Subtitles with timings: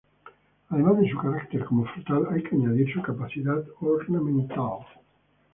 [0.69, 4.79] Además de su carácter como frutal hay que añadir su capacidad ornamental.